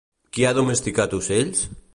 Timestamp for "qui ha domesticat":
0.37-1.15